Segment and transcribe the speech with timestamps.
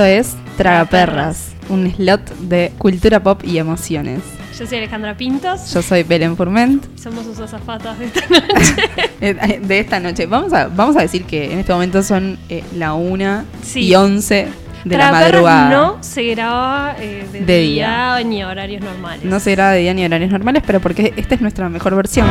[0.00, 4.20] Esto es Tragaperras, un slot de cultura pop y emociones.
[4.58, 5.74] Yo soy Alejandra Pintos.
[5.74, 6.86] Yo soy Belén Furment.
[6.98, 9.60] Somos sus azafatas de esta noche.
[9.60, 10.24] de esta noche.
[10.24, 13.80] Vamos a, vamos a decir que en este momento son eh, la 1 Sí.
[13.88, 14.48] y 11
[14.86, 15.68] de la madrugada.
[15.68, 18.24] no se graba eh, de, De día, día.
[18.26, 19.26] ni horarios normales.
[19.26, 22.26] No se graba de día ni horarios normales, pero porque esta es nuestra mejor versión.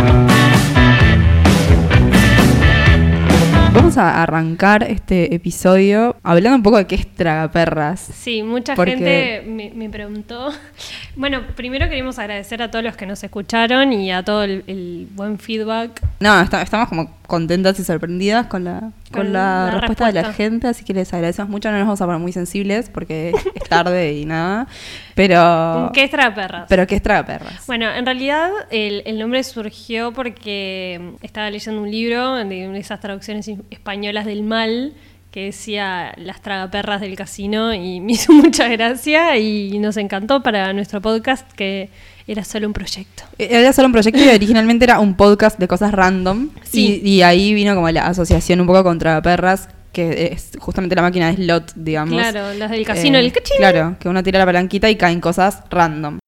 [3.80, 8.02] Vamos a arrancar este episodio hablando un poco de qué es Tragaperras.
[8.02, 10.50] Sí, mucha Porque- gente me, me preguntó.
[11.16, 15.08] Bueno, primero queremos agradecer a todos los que nos escucharon y a todo el, el
[15.12, 16.02] buen feedback.
[16.20, 20.14] No, está- estamos como contentas y sorprendidas con la, con Con la, la respuesta, de
[20.14, 21.72] la gente, así que les agradecemos mucho.
[21.72, 24.68] No nos vamos a poner muy sensibles porque es tarde y nada.
[25.16, 25.92] Pero.
[25.94, 26.66] ¿Qué es Tragaperras?
[26.68, 27.66] Pero ¿qué es Tragaperras?
[27.68, 33.50] Bueno, en realidad el, el nombre surgió porque estaba leyendo un libro de esas traducciones
[33.70, 34.94] españolas del mal
[35.32, 40.74] que decía las tragaperras del casino y me hizo mucha gracia y nos encantó para
[40.74, 41.90] nuestro podcast que
[42.32, 43.24] era solo un proyecto.
[43.38, 46.50] Era solo un proyecto y originalmente era un podcast de cosas random.
[46.64, 47.02] Sí.
[47.04, 51.02] Y, y ahí vino como la asociación un poco contra perras, que es justamente la
[51.02, 52.14] máquina de slot, digamos.
[52.14, 53.58] Claro, las del casino, Eh, el cachín.
[53.58, 56.20] Claro, que uno tira la palanquita y caen cosas random.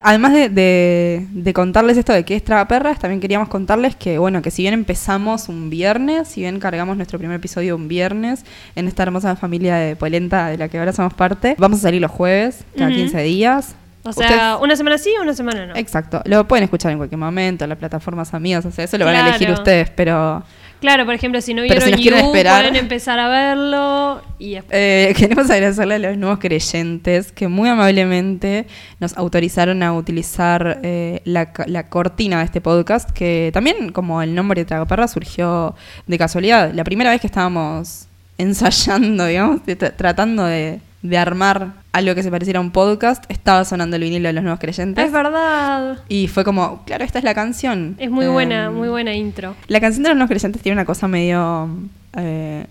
[0.00, 4.42] Además de, de- de contarles esto de qué es Tragaperras, también queríamos contarles que, bueno,
[4.42, 8.44] que si bien empezamos un viernes, si bien cargamos nuestro primer episodio un viernes
[8.76, 12.00] en esta hermosa familia de Polenta de la que ahora somos parte, vamos a salir
[12.00, 12.96] los jueves, cada Ujú.
[13.00, 13.74] 15 días.
[14.08, 15.76] O sea, Ustedes- una semana sí, una semana no.
[15.76, 19.04] Exacto, lo pueden escuchar en cualquier momento, en las plataformas amigas, o sea, eso lo
[19.04, 20.42] van a elegir ustedes, pero
[20.80, 25.12] Claro, por ejemplo, si no vieron si You, esperar- pueden empezar a verlo y Eh,
[25.18, 28.64] queremos agradecerle a los nuevos creyentes que muy amablemente
[29.00, 34.36] nos autorizaron a utilizar eh, la, la cortina de este podcast, que también como el
[34.36, 35.74] nombre de Tragaperra surgió
[36.06, 36.72] de casualidad.
[36.72, 38.06] La primera vez que estábamos
[38.38, 43.24] ensayando, digamos, de tra- tratando de, de armar algo que se pareciera a un podcast,
[43.28, 45.04] estaba sonando el vinilo de los nuevos creyentes.
[45.04, 45.98] Es verdad.
[46.08, 47.94] Y fue como, claro, esta es la canción.
[47.98, 49.54] Es muy buena, Em, muy buena intro.
[49.68, 51.68] La canción de los nuevos creyentes tiene una cosa medio
[52.16, 52.66] eh,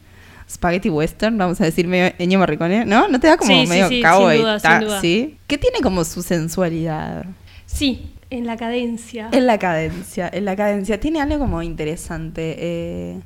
[0.49, 3.07] spaghetti western, vamos a decir, medio Ennio Morricone, ¿no?
[3.07, 4.35] ¿No te da como Sí, sí, medio sí, cowboy?
[4.35, 5.01] sin duda, Ta- sin duda.
[5.01, 5.37] ¿Sí?
[5.47, 7.25] Que tiene como su sensualidad.
[7.65, 9.29] Sí, en la cadencia.
[9.31, 10.99] En la cadencia, en la cadencia.
[10.99, 13.19] Tiene algo como interesante eh,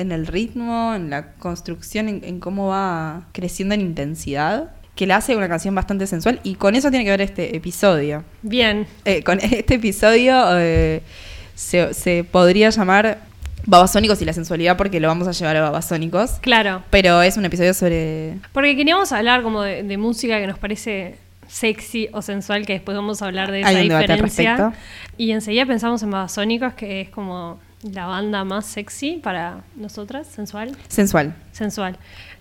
[0.00, 5.16] en el ritmo, en la construcción, en, en cómo va creciendo en intensidad, que la
[5.16, 8.24] hace una canción bastante sensual y con eso tiene que ver este episodio.
[8.42, 8.86] Bien.
[9.04, 11.02] Eh, con este episodio eh,
[11.54, 13.18] se, se podría llamar
[13.66, 16.32] Babasónicos y la sensualidad porque lo vamos a llevar a Babasónicos.
[16.40, 16.82] Claro.
[16.90, 18.38] Pero es un episodio sobre...
[18.52, 21.16] Porque queríamos hablar como de, de música que nos parece
[21.48, 24.72] sexy o sensual, que después vamos a hablar de esa diferencia.
[25.16, 30.76] Y enseguida pensamos en Babasónicos, que es como la banda más sexy para nosotras, sensual,
[30.88, 31.34] Sensual.
[31.52, 31.96] sensual.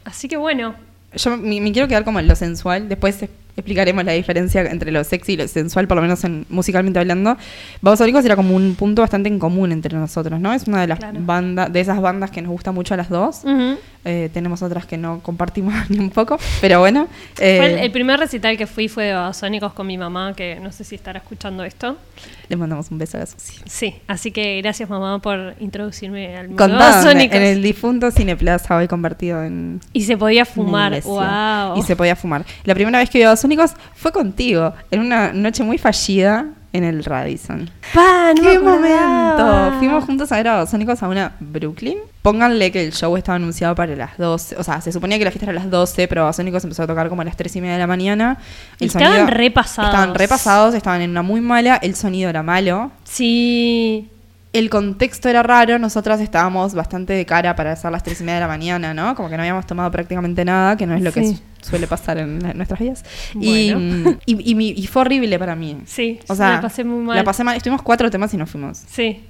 [0.05, 0.75] Así que bueno,
[1.16, 2.88] Yo me, me quiero quedar como en lo sensual.
[2.89, 6.45] Después es- explicaremos la diferencia entre lo sexy y lo sensual, por lo menos en,
[6.50, 7.35] musicalmente hablando.
[7.81, 10.53] Babasónicos era como un punto bastante en común entre nosotros, ¿no?
[10.53, 11.19] Es una de las Claro.
[11.22, 13.41] bandas, de esas bandas que nos gusta mucho a las dos.
[14.05, 17.07] Eh, tenemos otras que no compartimos ni un poco, pero bueno.
[17.39, 20.57] eh, Fue el, el primer recital que fui fue de Babasónicos con mi mamá, que
[20.61, 21.97] no sé si estará escuchando esto.
[22.47, 23.59] le mandamos un beso a la Susi.
[23.65, 27.35] Sí, así que gracias mamá por introducirme al mundo Babasónicos.
[27.35, 31.77] en el difunto Cineplaza hoy convertido en Y se podía fumar, wow.
[31.77, 32.45] Y se podía fumar.
[32.63, 36.84] La primera vez que vi a Babasónicos fue contigo, en una noche muy fallida en
[36.84, 37.69] el Radisson.
[37.94, 38.34] ¡Pa!
[38.34, 39.74] No me ¡Qué momento!
[39.80, 41.97] Fuimos juntos a ver a Babasónicos a una Brooklyn.
[42.22, 44.57] Pónganle que el show estaba anunciado para las 12.
[44.57, 46.88] O sea, se suponía que la fiesta era a las 12, pero Babasónicos empezó a
[46.88, 48.38] tocar como a las 3 y media de la mañana.
[48.80, 49.90] Y estaban repasados.
[49.90, 51.78] Estaban repasados, estaban en una muy mala.
[51.78, 52.91] El sonido era malo.
[53.03, 54.09] Sí.
[54.51, 58.35] El contexto era raro, nosotras estábamos bastante de cara para hacer las tres y media
[58.35, 59.13] de la mañana, ¿no?
[59.13, 61.39] Como que no habíamos tomado prácticamente nada, que no es lo que Sí.
[61.62, 63.06] suele pasar en, nuestras vidas.
[63.35, 64.18] Y, Bueno.
[64.25, 65.77] y, y mi- y fue horrible para mí.
[65.85, 67.15] Sí, O sea, la pasé muy mal.
[67.15, 67.57] La pasé mal.
[67.57, 69.24] Estuvimos cuatro temas y nos fuimos, Sí.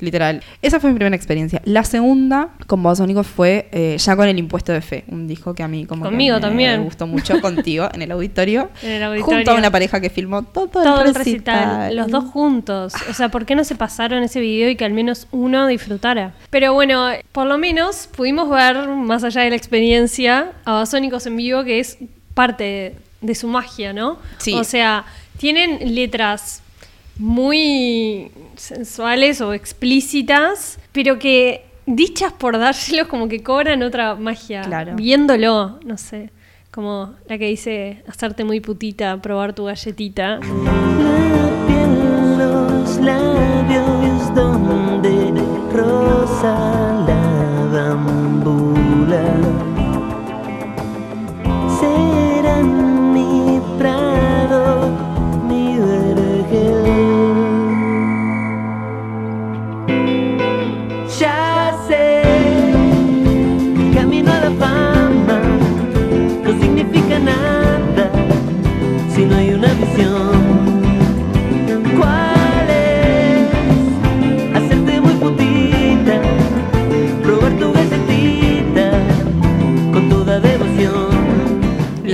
[0.00, 0.42] Literal.
[0.62, 1.60] Esa fue mi primera experiencia.
[1.64, 5.62] La segunda con Babasónicos fue eh, ya con el impuesto de fe, un disco que
[5.62, 6.84] a mí como que Conmigo me también.
[6.84, 8.70] gustó mucho contigo en el auditorio.
[8.82, 9.36] En el auditorio.
[9.36, 12.94] Junto a una pareja que filmó todo, Todo el el recital, los dos juntos.
[13.08, 16.34] O sea, ¿por qué no se pasaron ese video y que al menos uno disfrutara?
[16.50, 21.36] Pero bueno, por lo menos pudimos ver, más allá de la experiencia, a Babasónicos en
[21.36, 21.98] vivo, que es
[22.34, 24.18] parte de, de su magia, ¿no?
[24.38, 24.54] Sí.
[24.54, 25.04] O sea,
[25.38, 26.62] tienen letras
[27.18, 34.62] muy sensuales o explícitas, pero que dichas por dárselos como que cobran otra magia.
[34.62, 34.96] Claro.
[34.96, 36.30] Viéndolo, no sé.
[36.70, 40.40] Como la que dice hacerte muy putita, probar tu galletita.
[40.40, 45.40] La piel en los labios donde
[45.72, 49.63] rosa la bambula.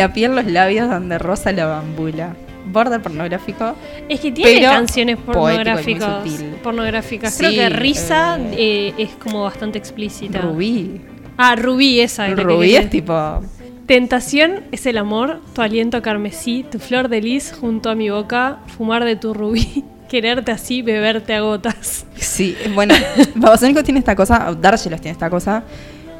[0.01, 2.35] La piel, los labios donde rosa la bambula.
[2.73, 3.75] Border pornográfico.
[4.09, 6.25] Es que tiene Pero canciones pornográficas.
[6.63, 7.35] pornográficas.
[7.35, 10.41] Sí, Creo que Risa eh, eh, es como bastante explícita.
[10.41, 11.03] Rubí.
[11.37, 12.29] Ah, Rubí, esa.
[12.29, 13.43] es Rubí es tipo.
[13.85, 18.61] Tentación es el amor, tu aliento carmesí, tu flor de lis junto a mi boca,
[18.69, 22.07] fumar de tu rubí, quererte así, beberte a gotas.
[22.15, 22.95] Sí, bueno,
[23.35, 25.63] Babasónicos tiene esta cosa, Dargelos tiene esta cosa,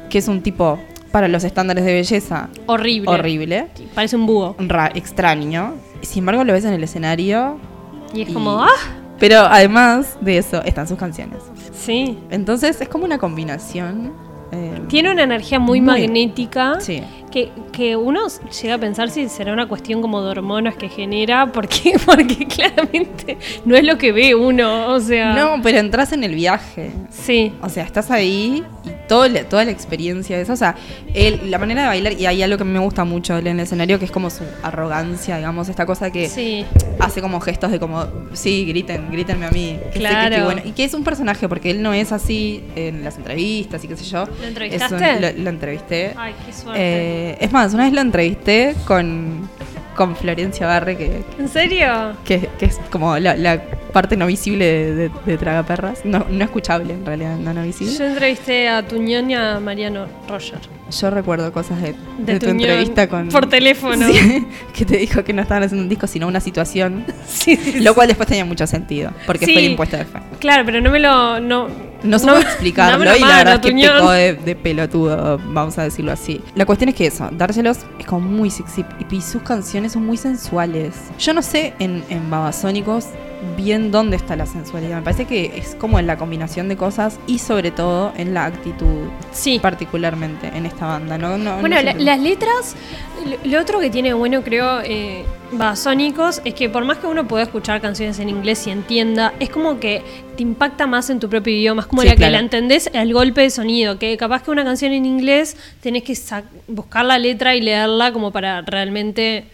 [0.07, 0.79] que es un tipo,
[1.11, 3.09] para los estándares de belleza, Horrible.
[3.09, 4.55] horrible, Parece un búho.
[4.59, 5.73] ra- extraño.
[6.01, 7.57] Sin embargo, lo ves en el escenario.
[8.13, 8.67] Y es Y- como, ah,
[9.19, 11.39] Pero además de eso, están sus canciones.
[11.73, 12.17] sí.
[12.29, 14.13] Entonces es como una combinación.
[14.53, 16.79] eh, Tiene una energía muy, Muy- magnética.
[16.81, 17.01] Sí.
[17.31, 18.21] Que, que uno
[18.61, 23.37] llega a pensar si será una cuestión como de hormonas que genera, porque, porque claramente
[23.65, 25.33] no es lo que ve uno, o sea...
[25.33, 26.91] No, pero entras en el viaje.
[27.09, 30.53] Sí, O sea, estás ahí y todo toda la experiencia de eso.
[30.53, 30.75] O sea,
[31.13, 33.97] él- la manera de bailar, y hay algo que me gusta mucho en el escenario,
[33.99, 36.65] que es como su arrogancia, digamos, esta cosa que sí.
[36.99, 39.77] hace como gestos de como, sí, griten, grítenme a mí.
[39.93, 40.45] que Claro.
[40.45, 40.61] bueno.
[40.65, 43.95] Y que es un personaje, porque él no es así en las entrevistas y qué
[43.95, 44.25] sé yo.
[44.25, 44.95] ¿Lo entrevistaste?
[44.95, 46.13] un- lo, lo entrevisté.
[46.17, 46.79] Ay, qué suerte.
[46.81, 49.49] Eh, es más, una vez lo entrevisté con,
[49.95, 52.13] con Florencia Barre, que, ¿En serio?
[52.25, 56.05] que, que es como la, la parte no visible de, de, de Tragaperras.
[56.05, 57.93] No, no escuchable, en realidad, no, no visible.
[57.95, 60.59] Yo entrevisté a Tuñón y a Mariano Roger.
[60.89, 63.29] Yo recuerdo cosas de, tu entrevista con...
[63.29, 64.07] por teléfono.
[64.07, 67.05] Sí, que te dijo que no estaban haciendo un disco, sino una situación.
[67.31, 70.19] Sí, sí, Lo cual después tenía mucho sentido, porque fue el impuesto de fe.
[70.39, 71.39] Claro, pero no me lo.
[71.39, 71.67] No,
[72.03, 75.83] No supo me- explicarlo y la verdad es que pecó de, de pelotudo, vamos a
[75.83, 76.41] decirlo así.
[76.55, 80.05] La cuestión es que eso, dárselos es como muy sexy y, y sus canciones son
[80.05, 80.95] muy sensuales.
[81.19, 83.05] Yo no sé en, en Babasónicos
[83.57, 84.97] bien dónde está la sensualidad.
[84.97, 88.45] Me parece que es como en la combinación de cosas y sobre todo en la
[88.45, 89.59] actitud, Sí.
[89.59, 91.17] particularmente en esta banda.
[91.17, 92.75] No, no, Bueno, no la- siempre- las letras,
[93.45, 97.43] lo, otro que tiene bueno, creo, eh, Babasónicos, es que por más que uno pueda
[97.43, 100.01] escuchar canciones en inglés y entienda, es como que
[100.37, 101.81] te impacta más en tu propio idioma.
[101.81, 102.29] Es como Sí, la claro.
[102.29, 106.03] que la entendés al golpe de sonido, que capaz que una canción en inglés tenés
[106.03, 106.15] que
[106.67, 109.45] buscar la letra y leerla como para realmente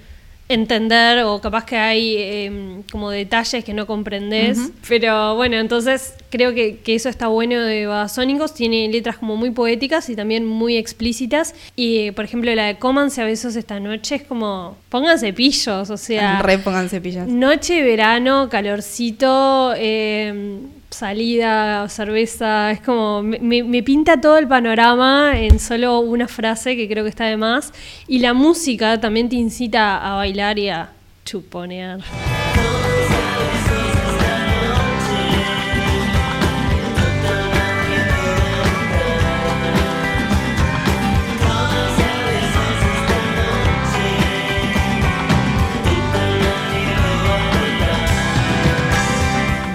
[0.50, 4.58] entender o capaz que hay eh, como detalles que no comprendés.
[4.58, 4.72] Ujú.
[4.88, 8.54] Pero bueno, entonces creo que, que eso está bueno de Babasónicos.
[8.54, 11.54] Tiene letras como muy poéticas y también muy explícitas.
[11.76, 15.98] Y por ejemplo la de Cómanse a besos esta noche es como pónganse pillos, o
[15.98, 16.42] sea...
[16.42, 17.28] Re pongan cepillas.
[17.28, 20.60] Noche, verano, calorcito, eh,
[20.98, 26.88] salida, cerveza, es como, me, me- pinta todo el panorama en solo una frase que
[26.88, 27.72] creo que está de más.
[28.08, 30.90] Y la música también te incita a bailar y a
[31.26, 32.00] chuponear.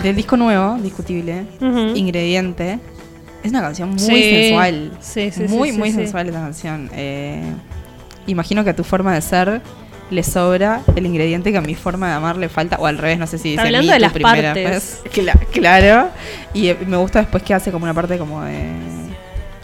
[0.03, 1.45] Del disco nuevo, discutible.
[1.95, 2.79] Ingrediente,
[3.43, 4.23] es una canción muy Sí.
[4.23, 4.93] sensual.
[5.01, 6.91] Sí, sí, muy, muy sensual esa canción.
[6.95, 7.43] Eh,
[8.27, 9.61] imagino que a tu forma de ser
[10.11, 13.19] le sobra el ingrediente que a mi forma de amar le falta, o al revés,
[13.19, 15.01] no sé si dice hablando de las primera partes.
[15.05, 15.05] vez.
[15.15, 16.09] Cla- claro.
[16.53, 18.67] Y eh, me gusta después que hace como una parte como de.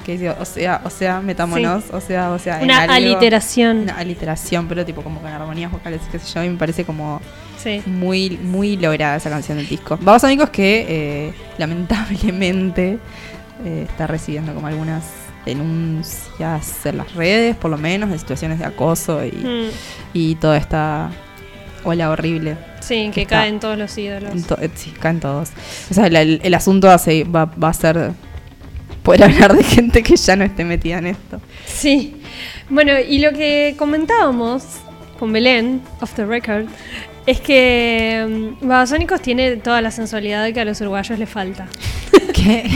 [0.09, 2.59] Que dice, o sea, o sea, metámonos, o sea, o sea.
[2.61, 2.95] en Una algo.
[2.95, 3.81] aliteración.
[3.81, 7.21] Una aliteración, pero tipo como con armonías vocales, qué sé yo, y me parece como
[7.62, 7.83] Sí.
[7.85, 9.99] muy, muy lograda esa canción del disco.
[10.00, 12.99] Babasónicos que eh, lamentablemente
[13.67, 15.05] eh, está recibiendo como algunas
[15.45, 19.71] denuncias en las redes, por lo menos, de situaciones de acoso y, Mm,
[20.15, 21.11] y toda esta
[21.85, 22.57] ola horrible.
[22.81, 24.47] sí, que está- caen todos los ídolos.
[24.47, 25.50] To- eh, sí, caen todos.
[25.91, 28.12] O sea, el, el- el asunto hace- va, va a ser
[29.09, 31.41] poder hablar de gente que ya no esté metida en esto.
[31.65, 32.17] Sí.
[32.69, 34.65] Bueno, y lo que comentábamos
[35.19, 36.67] con Belén, off the record,
[37.25, 41.69] es que mm, Babasónicos tiene toda la sensualidad que a los uruguayos les falta.
[42.35, 42.69] ¿Qué?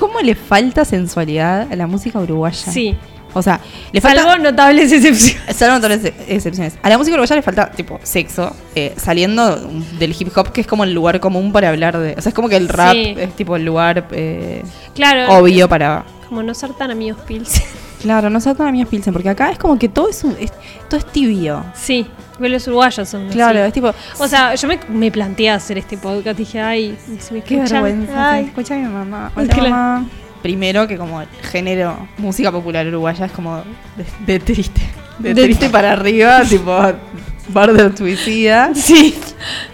[0.00, 2.72] ¿Cómo le falta sensualidad a la música uruguaya?
[2.72, 2.96] Sí.
[3.32, 3.60] O sea,
[3.92, 4.22] le falta...
[4.22, 5.36] Salvo notables excepciones.
[5.56, 6.78] Salvo notables ex- excepciones.
[6.82, 8.54] A la música uruguaya le falta, tipo, sexo.
[8.74, 9.56] eh, saliendo
[9.98, 12.14] del hip hop, que es como el lugar común para hablar de.
[12.18, 13.14] O sea, es como que el rap Sí.
[13.18, 14.62] es tipo el lugar eh,
[14.94, 15.32] Claro.
[15.38, 16.04] obvio para.
[16.28, 17.62] Como no ser tan amigos Pils.
[18.00, 20.54] Claro, no sea tan amigos Pilsen, porque acá es como que todo es, un, es-
[20.88, 21.62] todo es tibio.
[21.74, 22.06] sí,
[22.38, 23.34] los uruguayos son así.
[23.34, 23.92] Claro, es tipo.
[24.18, 26.38] O sea, yo me, me planteé hacer este podcast.
[26.38, 26.96] Dije, ay,
[27.30, 28.30] me Qué vergüenza.
[28.30, 28.46] ay.
[28.46, 29.30] Escucha a mi mamá.
[29.36, 30.06] Hola, mamá.
[30.42, 33.62] Primero que como el género música popular uruguaya es como
[33.96, 34.80] de, de triste.
[35.18, 36.78] De, De- triste para arriba, tipo
[37.48, 38.70] barder suicida.
[38.74, 39.14] Sí.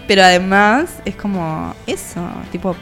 [0.07, 2.21] Pero además es como eso,
[2.51, 2.75] tipo,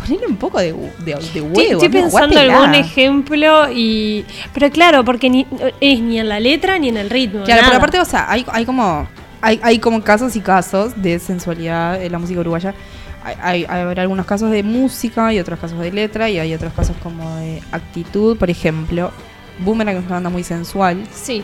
[0.00, 0.72] ponele un poco de,
[1.04, 1.72] de, de huevo.
[1.72, 2.56] estoy pensando Guátela.
[2.58, 4.24] algún ejemplo y.
[4.52, 5.46] Pero claro, porque ni,
[5.80, 7.44] es ni en la letra ni en el ritmo.
[7.44, 9.08] Claro, pero aparte, o sea, hay, hay como.
[9.42, 12.74] Hay, hay como casos y casos de sensualidad en la música uruguaya.
[13.22, 16.54] Hay, hay, hay- habrá algunos casos de música y otros casos de letra y hay
[16.54, 18.36] otros casos como de actitud.
[18.36, 19.10] Por ejemplo,
[19.60, 21.04] Boomerang es una banda muy sensual.
[21.12, 21.42] Sí.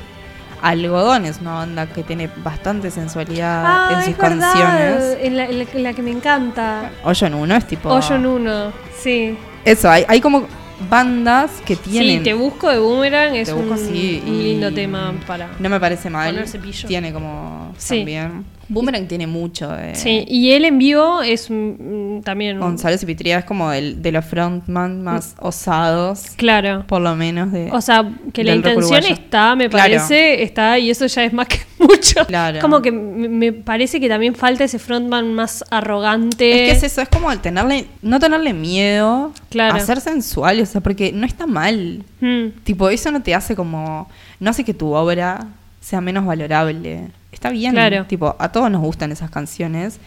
[0.63, 5.19] Algodón es una banda que tiene bastante sensualidad Ah, en sus es canciones.
[5.21, 6.91] En la, en que me encanta.
[7.05, 7.91] Hoyo en uno es tipo.
[7.91, 8.73] Hoyo en uno.
[8.99, 9.37] Sí.
[9.65, 10.47] Eso, hay, hay como
[10.89, 12.19] bandas que tienen.
[12.19, 15.51] Sí, te busco de Boomerang es busco, un, sí, un y lindo tema para.
[15.59, 16.45] No me parece mal.
[16.87, 17.75] Tiene como.
[17.77, 17.99] Sí.
[17.99, 18.45] También.
[18.69, 19.95] Boomerang tiene mucho de.
[19.95, 22.59] Sí, y él en vivo es mm, también.
[22.59, 26.85] González y Pitría es como el, de los frontman más osados, Claro.
[26.87, 27.53] por lo menos.
[27.53, 29.85] De, O sea, que la intención está, me Claro.
[29.85, 32.25] parece, está, y eso ya es más que mucho.
[32.27, 32.61] Claro.
[32.61, 36.65] Como que me me parece que también falta ese frontman más arrogante.
[36.65, 39.77] es que es eso, es como el tenerle, no tenerle miedo Claro.
[39.77, 42.03] a ser sensual, o sea, porque no está mal.
[42.21, 44.09] Mm, Tipo, eso no te hace como,
[44.41, 45.47] no hace que tu obra
[45.81, 47.09] sea menos valorable.
[47.37, 48.07] Está bien, Claro.
[48.07, 49.99] tipo, a todos nos gustan esas canciones.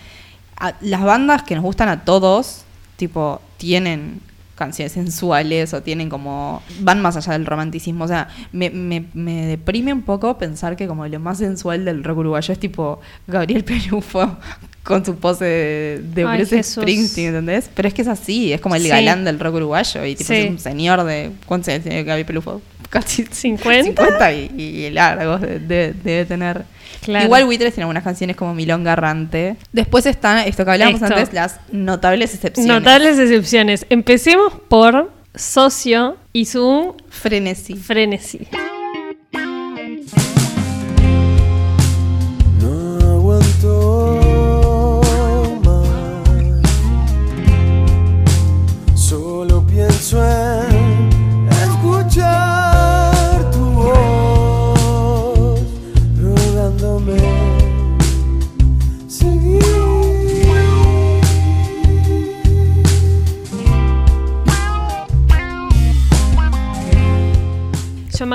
[0.58, 2.64] A- las bandas que nos gustan a todos,
[2.98, 4.20] tipo, tienen
[4.56, 9.46] canciones sensuales o tienen como van más allá del romanticismo o sea me, me, me
[9.46, 13.64] deprime un poco pensar que como lo más sensual del rock uruguayo es tipo Gabriel
[13.70, 14.36] Perufo
[14.84, 16.62] con su pose de, de Ay, Bruce.
[16.62, 17.70] Springsteen ¿entendés?
[17.74, 18.90] pero es que es así es como el Sí.
[18.90, 20.40] galán del rock uruguayo y tipo Sí.
[20.42, 22.62] es un señor de ¿cuántos años tiene Gabriel Pelufo?
[22.90, 23.84] casi 50.
[23.86, 26.66] 50 y, y largos de- de- debe tener.
[27.02, 27.26] Claro.
[27.26, 29.56] Igual Buitres tiene algunas canciones como Milonga Garrante.
[29.72, 31.14] Después están, esto que hablábamos Esto.
[31.14, 32.68] antes, las notables excepciones.
[32.72, 33.86] Notables excepciones.
[33.90, 37.76] Empecemos por Socio y su Frenesí.
[37.76, 38.48] frenesí.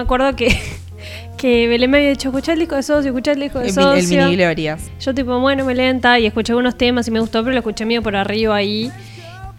[0.04, 0.56] Acuerdo que,
[1.37, 3.68] que Belén me había dicho, escuchá el disco de Socio, escuchá el disco de El,
[3.70, 4.25] el Socio.
[4.25, 4.90] mini Glorias.
[5.00, 7.84] Yo tipo, bueno, me lenta y escuché algunos temas y me gustó, pero lo escuché
[7.84, 8.90] medio por arriba ahí.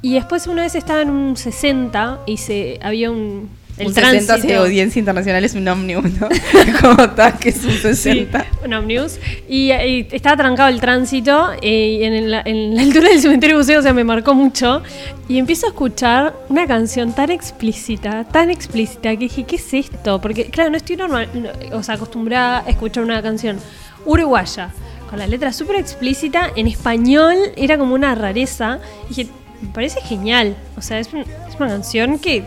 [0.01, 3.49] Y después una vez estaba en un 60 y se había un...
[3.77, 4.47] El un 60 tránsito.
[4.47, 6.29] de audiencia internacional es un ómnibus, ¿no?
[6.81, 8.39] como está, que es un 60.
[8.41, 9.19] Sí, un omnibus.
[9.49, 13.57] Y, y estaba trancado el tránsito eh, y en la, en la altura del cementerio
[13.57, 14.81] buceo, o sea, me marcó mucho.
[15.27, 20.21] Y empiezo a escuchar una canción tan explícita, tan explícita, que dije, ¿qué es esto?
[20.21, 23.57] Porque, claro, no estoy normal, no, o sea, acostumbrada a escuchar una canción
[24.05, 24.69] uruguaya,
[25.09, 28.79] con la letra súper explícita, en español, era como una rareza.
[29.05, 29.27] Y dije,
[29.61, 30.55] me parece genial.
[30.77, 32.43] O sea, es, un- es una canción que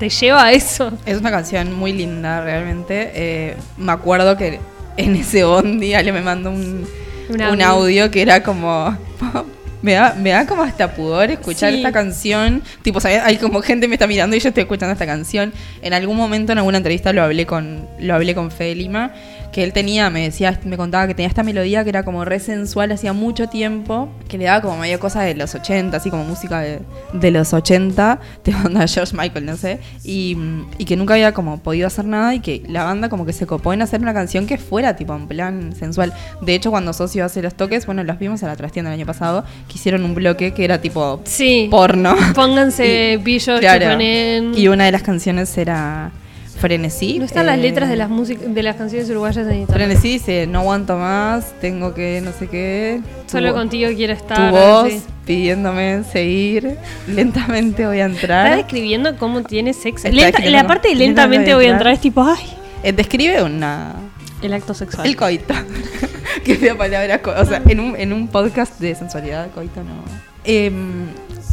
[0.00, 0.90] te lleva a eso.
[1.06, 3.12] Es una canción muy linda, realmente.
[3.14, 4.58] Eh, me acuerdo que
[4.96, 6.84] en ese bondi Ale me mandó un,
[7.28, 8.10] Un un audio.
[8.10, 8.96] que era como.
[9.82, 11.78] Me da, me da como hasta pudor escuchar Sí.
[11.78, 12.62] esta canción.
[12.82, 13.22] Tipo, ¿sabes?
[13.24, 15.54] hay como gente me está mirando y yo estoy escuchando esta canción.
[15.80, 19.12] En algún momento, en alguna entrevista, lo hablé con, lo hablé con Fede Lima.
[19.52, 22.38] Que él tenía, me decía, me contaba que tenía esta melodía que era como re
[22.38, 24.08] sensual hacía mucho tiempo.
[24.28, 26.80] Que le daba como medio cosa de los 80, así como música de,
[27.12, 28.20] de los 80.
[28.44, 29.80] De onda George Michael, no sé.
[30.04, 30.36] Y,
[30.78, 33.46] y que nunca había como podido hacer nada y que la banda como que se
[33.46, 36.12] copó en hacer una canción que fuera tipo en plan sensual.
[36.40, 39.06] De hecho, cuando Socio hace los toques, bueno, los vimos a la trastienda el año
[39.06, 41.68] pasado, que hicieron un bloque que era tipo Sí.
[41.70, 42.14] porno.
[42.34, 44.00] Pónganse pillos, claro.
[44.00, 46.12] Y una de las canciones era
[46.60, 47.18] Frenesí.
[47.18, 49.88] No están las eh, letras de las música, de las canciones uruguayas en internet.
[49.88, 53.00] Frenesí dice, no aguanto más, tengo que no sé qué.
[53.26, 54.50] Solo contigo quiero estar.
[54.50, 55.02] Tu voz sí.
[55.24, 56.76] pidiéndome seguir.
[57.08, 58.56] Lentamente voy a Está entrar.
[58.58, 60.08] describiendo cómo tiene sexo.
[60.08, 62.44] Está Lenta- la parte de lentamente voy a entrar es tipo, ay,
[62.82, 63.94] Eh, describe una
[64.42, 65.06] el acto sexual.
[65.06, 65.54] El coito.
[66.44, 67.20] que fea palabra.
[67.38, 70.02] O sea, en un, en un podcast de sensualidad, coito no.
[70.44, 71.06] Em,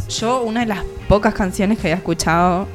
[0.08, 2.66] yo, una de las pocas canciones que había escuchado,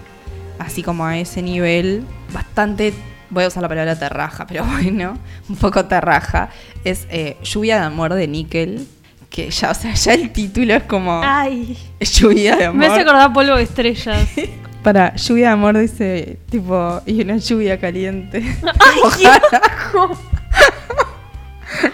[0.60, 2.94] así como a ese nivel, bastante.
[3.30, 5.18] Voy a usar la palabra terraja, pero bueno,
[5.50, 6.50] un poco terraja.
[6.84, 8.88] Es eh, Lluvia de Amor de Nickel.
[9.30, 11.22] Que ya, o sea, ya el título es como.
[11.24, 12.80] Ay, Lluvia de Amor.
[12.80, 14.28] me hace acordar polvo de estrellas.
[14.84, 18.40] Para Lluvia de Amor dice, tipo, y una lluvia caliente.
[18.80, 19.28] ay,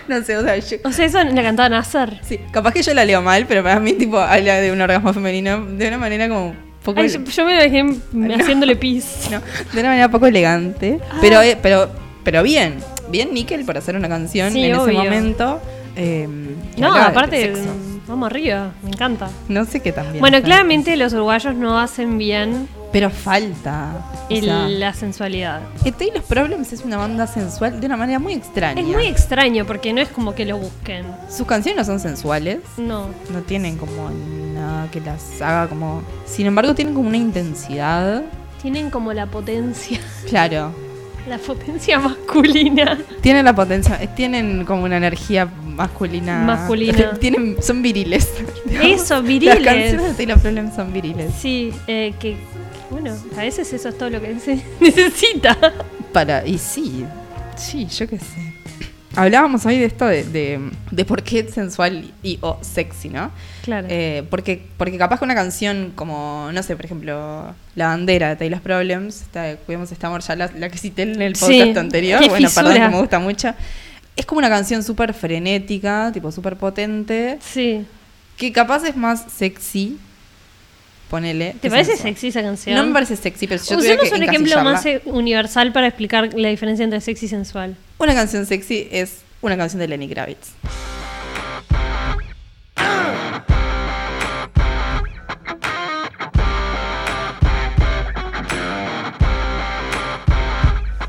[0.07, 2.19] no sé, o sea, yo- O sea, eso la cantaba Nazar.
[2.23, 5.13] Sí, capaz que yo la leo mal, pero para mí tipo habla de un orgasmo
[5.13, 7.83] femenino de una manera como poco Ay, yo, yo me lo dejé
[8.13, 8.35] no.
[8.35, 9.27] haciéndole pis.
[9.31, 9.39] no,
[9.73, 11.17] de una manera poco elegante, Ah.
[11.21, 11.89] pero eh, pero
[12.23, 12.75] pero bien,
[13.09, 14.99] bien Nickel para hacer una canción Sí, en obvio.
[15.01, 15.61] ese momento.
[15.95, 16.27] eh,
[16.77, 17.53] No, aparte.
[18.07, 19.29] Vamos arriba, me encanta.
[19.49, 20.19] No sé qué también.
[20.19, 23.91] Bueno, claramente los uruguayos no hacen bien Pero falta.
[24.29, 25.61] O el- sea, la sensualidad.
[25.83, 28.81] que Taylor Problems es una banda sensual de una manera muy extraña.
[28.81, 31.05] Es muy extraño porque no es como que lo busquen.
[31.29, 32.61] Sus canciones no son sensuales.
[32.77, 33.09] No.
[33.31, 34.09] No tienen como
[34.69, 36.01] nada que las haga como.
[36.25, 38.23] Sin embargo, tienen como una intensidad.
[38.61, 40.71] Tienen como la potencia, Claro.
[41.27, 42.97] la potencia masculina.
[43.21, 44.01] Tienen la potencia.
[44.01, 46.43] eh, Tienen como una energía masculina.
[46.43, 47.13] Masculina.
[47.19, 48.27] Tienen, son viriles.
[48.65, 49.01] digamos.
[49.01, 49.59] Eso, Las viriles.
[49.63, 51.33] canciones de Taylor Problems son viriles.
[51.39, 52.37] Sí, eh, que, que,
[52.91, 55.57] bueno, a veces eso es todo lo que se necesita.
[56.11, 57.05] Para, y sí,
[57.55, 58.53] sí, yo qué sé.
[59.19, 60.59] Hablábamos hoy de esto de, de,
[60.91, 63.31] de por qué es sensual y o sexy, ¿no?
[63.63, 63.85] Claro.
[63.89, 68.35] Eh, porque, porque capaz que una canción como, no sé, por ejemplo, La Bandera de
[68.37, 71.77] Taylor Problems, está, Cuidemos este amor, ya la, la que cité en el Sí, podcast
[71.77, 73.53] anterior, bueno, perdón que me gusta mucho.
[74.15, 77.85] Es como una canción súper frenética, tipo súper potente, sí.
[78.37, 79.97] que capaz es más sexy,
[81.09, 81.57] ponele.
[81.59, 82.13] ¿Te parece sensual.
[82.13, 82.73] sexy esa canción?
[82.77, 86.33] No me parece sexy, pero si yo Usemos que un ejemplo más universal para explicar
[86.35, 87.75] la diferencia entre sexy y sensual.
[88.01, 90.51] Una canción sexy es una canción de Lenny Kravitz.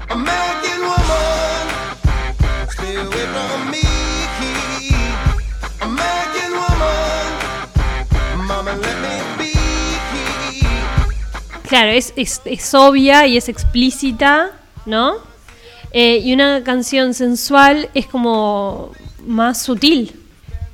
[0.09, 1.69] American woman,
[2.71, 3.83] stay away from me.
[5.81, 7.29] American woman,
[8.49, 9.53] mama, let me be.
[11.69, 14.51] Claro, es, es, es obvia y es explícita,
[14.87, 15.30] ¿no?
[15.93, 18.93] Eh, y una canción sensual es como
[19.27, 20.15] más sutil,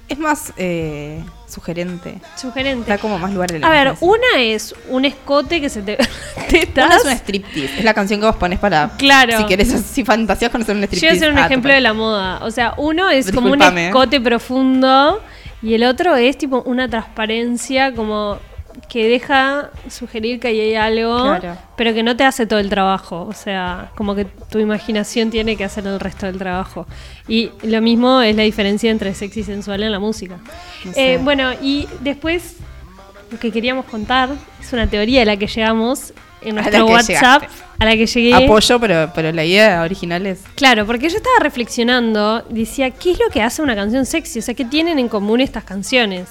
[0.09, 2.21] Es más eh, sugerente.
[2.37, 2.89] sugerente.
[2.91, 5.97] Da como más lugar la A ver, una es un escote que se te...
[6.51, 6.87] tetas.
[6.87, 7.79] Una es un striptease.
[7.79, 8.91] Es la canción que vos pones para.
[8.99, 9.39] Claro.
[9.39, 11.07] Si querés, si fantaseas con hacer un Yo striptease.
[11.15, 12.45] voy a hacer un ah, ejemplo de la moda.
[12.45, 13.87] O sea, uno es como un Discúlpame.
[13.89, 15.21] escote profundo
[15.63, 18.39] y el otro es tipo una transparencia como
[18.89, 21.57] que deja sugerir que hay algo, Claro.
[21.77, 23.27] pero que no te hace todo el trabajo.
[23.29, 26.87] O sea, como que tu imaginación tiene que hacer el resto del trabajo.
[27.29, 30.39] Y lo mismo es la diferencia entre sexy y sensual en la música.
[30.85, 31.15] No sé.
[31.15, 32.57] Eh, bueno, y después
[33.31, 37.65] lo que queríamos contar es una teoría a la que llegamos en nuestro WhatsApp, llegaste.
[37.81, 38.35] a la que llegué.
[38.35, 40.43] Apoyo, pero, pero la idea original es.
[40.55, 44.39] Claro, porque yo estaba reflexionando, decía, ¿qué es lo que hace una canción sexy?
[44.39, 46.29] O sea, ¿qué tienen en común estas canciones?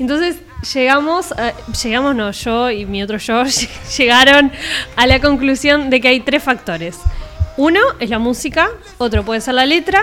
[0.00, 0.36] Entonces
[0.74, 1.52] llegamos, a-
[1.84, 3.44] llegamos no, yo y mi otro yo
[3.98, 4.50] llegaron
[4.96, 6.98] a la conclusión de que hay tres factores.
[7.56, 10.02] Uno es la música, otro puede ser la letra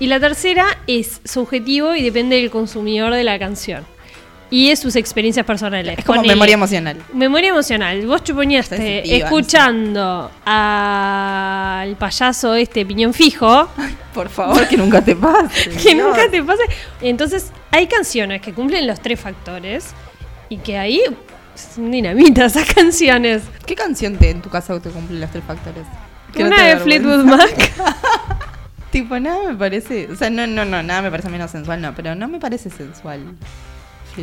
[0.00, 3.86] y la tercera es subjetivo y depende del consumidor de la canción
[4.52, 5.98] y de sus experiencias personales.
[5.98, 6.96] Es como Ponele, memoria emocional.
[7.14, 8.06] Memoria emocional.
[8.06, 13.66] Vos Sensitiva, escuchando al payaso este piñón fijo,
[14.12, 15.70] Por favor, que nunca te pase.
[15.82, 16.64] que nunca te pase.
[17.00, 19.94] Entonces, hay canciones que cumplen los tres factores
[20.50, 21.00] y que ahí
[21.54, 23.44] son dinamitas esas canciones.
[23.64, 25.86] ¿Qué canción te, en tu casa te cumple los tres factores?
[26.34, 27.24] Que Una de Fleetwood.
[27.24, 27.72] Mac.
[28.90, 30.10] Tipo, nada me parece.
[30.12, 32.68] O sea, no, no, no, nada me parece menos sensual, no, pero no me parece
[32.68, 33.34] sensual.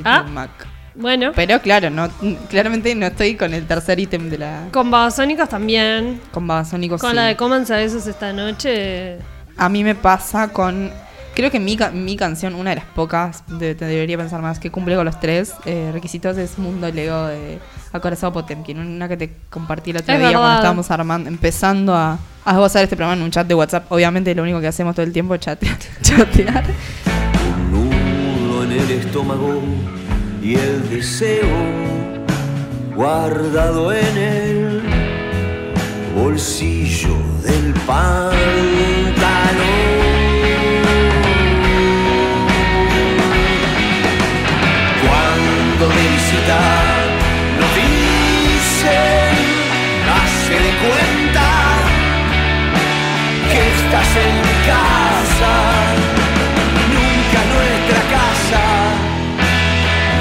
[0.04, 0.24] Ah.
[0.24, 0.50] Mac.
[0.96, 2.10] Bueno, Pero claro, no,
[2.50, 4.68] claramente no estoy con el tercer ítem de la.
[4.72, 6.20] con Babasónicos también.
[6.32, 7.00] Con Babasónicos.
[7.00, 7.16] Con sí.
[7.16, 9.18] la de Commons a veces esta noche.
[9.56, 10.92] A mí me pasa con.
[11.36, 14.72] Creo que mi, mi canción, una de las pocas, de- te debería pensar más, que
[14.72, 17.60] cumple con los tres eh, requisitos es Mundo Lego de
[17.94, 18.78] Acorazado Potemkin.
[18.80, 22.84] Una que te compartí el otro Es día cuando estábamos armando, empezando a, a gozar
[22.84, 23.90] este programa en un chat de WhatsApp.
[23.90, 25.78] Obviamente lo único que hacemos todo el tiempo es chatear.
[26.02, 26.64] chatear.
[28.84, 29.62] El estómago
[30.42, 31.48] y el deseo
[32.96, 34.82] guardado en el
[36.16, 38.40] bolsillo del pantalón.
[45.04, 46.62] Cuando de visita
[47.60, 49.36] nos dicen,
[50.20, 51.48] hace de cuenta
[53.52, 54.38] que estás en
[54.68, 55.54] casa
[56.94, 58.69] nunca nuestra casa.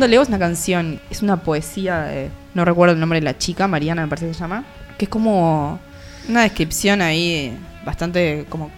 [0.00, 3.36] Mundo Lego es una canción, es una poesía, de- no recuerdo el nombre de la
[3.36, 4.64] chica, Mariana me parece que se llama,
[4.96, 5.78] que es como
[6.26, 8.70] una descripción ahí bastante como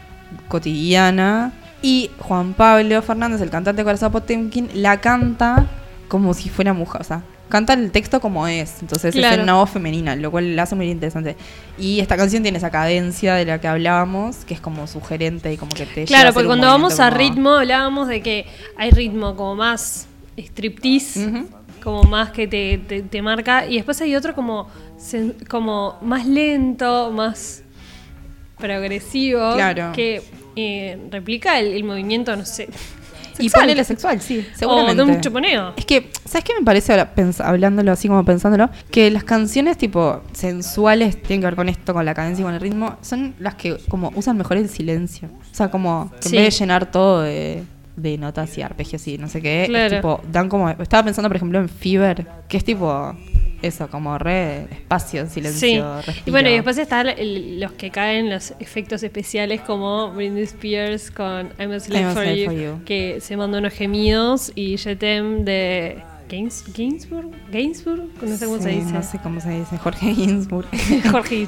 [0.49, 1.53] cotidiana.
[1.81, 5.67] Y Juan Pablo Fernández, el cantante de Corazón Potemkin, la canta
[6.09, 9.37] como si fuera mujer, o sea, canta el texto como es, entonces es Claro.
[9.37, 11.37] en una voz femenina, lo cual la hace muy interesante.
[11.79, 15.57] Y esta canción tiene esa cadencia de la que hablábamos, que es como sugerente y
[15.57, 18.91] como que te Claro, porque cuando vamos movimiento a como- ritmo hablábamos de que hay
[18.91, 21.49] ritmo como más striptease, Ujú.
[21.83, 24.69] como más que te, te- te marca, y después hay otro como,
[25.49, 27.63] como más lento, más
[28.59, 29.93] progresivo, Claro.
[29.93, 30.23] que
[30.57, 32.69] eh, replica el, el movimiento, no sé.
[33.39, 33.63] Y sexual.
[33.63, 34.95] ponele sexual, sí, O seguramente.
[35.05, 35.73] de un chuponeo.
[35.77, 38.69] Es que, ¿sabes qué me parece ahora, hablándolo así como pensándolo?
[38.91, 42.53] Que las canciones tipo sensuales tienen que ver con esto, con la cadencia y con
[42.55, 45.31] el ritmo, son las que como usan mejor el silencio.
[45.51, 46.37] O sea, como que Sí.
[46.37, 47.65] en vez de llenar todo de,
[47.97, 49.97] de notas y arpegios y no sé qué, es Claro.
[49.97, 53.15] tipo, dan como, estaba pensando por ejemplo en Fever, que es tipo
[53.61, 55.81] eso, como re espacio, silencio, Sí.
[56.07, 56.23] respiro.
[56.27, 57.07] Y bueno, y después están
[57.61, 62.37] los que caen los efectos especiales como Britney Spears con I'm a Slave, for, Slave
[62.41, 62.85] you, for You.
[62.85, 68.69] que se mandó unos gemidos y Jetem de Gains, Gainsbourg, Gainsbourg, no sé cómo se
[68.71, 68.93] dice.
[68.93, 70.67] No sé cómo se dice, Jorge Ginsburg.
[71.13, 71.47] Jorge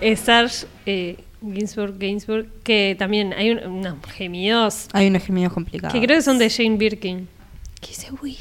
[0.00, 5.92] eh, Serge eh, Gainsbourg, Gainsbourg, que también hay un- unos gemidos Hay unos gemidos complicados.
[5.94, 7.28] que creo que son de Jane Birkin.
[7.80, 8.36] Que dice, uy,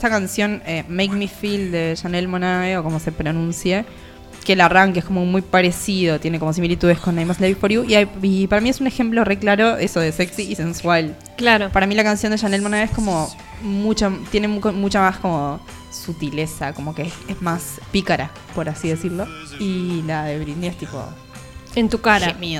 [0.00, 3.84] esta canción eh, Make Me Feel de Janelle Monáe o como se pronuncie,
[4.46, 7.84] que el arranque es como muy parecido, tiene como similitudes con a Slave for You
[7.84, 11.14] y, hay- y para mí es un ejemplo re claro eso de sexy y sensual.
[11.36, 11.68] Claro.
[11.68, 13.28] Para mí la canción de Janelle Monáe es como
[13.60, 15.60] mucha tiene mu- mucha más como
[15.92, 19.26] sutileza, como que es, es más pícara, por así decirlo.
[19.58, 21.04] Y la de Britney es tipo
[21.74, 22.34] En tu cara.
[22.40, 22.56] y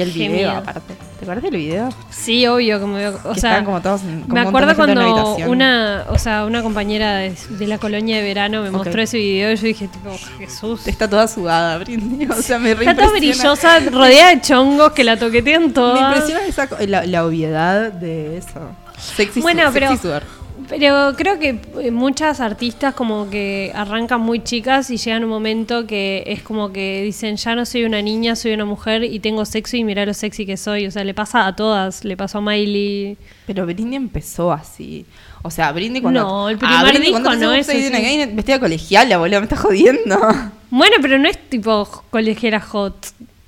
[0.00, 0.50] el video Gemido.
[0.50, 0.94] aparte.
[1.18, 1.88] ¿Te acuerdas del video?
[2.10, 6.18] Sí, obvio, como veo, o Que sea, como todos me acuerdo una cuando una, o
[6.18, 9.62] sea, una compañera de, de la colonia de verano me mostró ese video y yo
[9.64, 10.86] dije tipo, Jesús.
[10.86, 12.26] Está toda sudada, Britney.
[12.26, 16.08] O sea, me Está toda brillosa, rodeada de chongos que la toquetean Me toda.
[16.08, 18.70] impresiona esa, la, la obviedad de eso.
[18.98, 20.22] Sexy, Bueno, sexy pero- sudor.
[20.70, 25.86] Pero creo que eh, muchas artistas como que arrancan muy chicas y llegan un momento
[25.86, 29.44] que es como que dicen, ya no soy una niña, soy una mujer y tengo
[29.44, 30.86] sexo y mira lo sexy que soy.
[30.86, 33.16] O sea, le pasa a todas, le pasó a Miley.
[33.46, 35.04] Pero Britney empezó así.
[35.42, 36.20] O sea, Britney cuando.
[36.20, 40.18] No, el Ah, primer Britney disco cuando no es vestida colegiala, boludo, me estás jodiendo.
[40.72, 42.94] Bueno, pero no es tipo colegiera hot.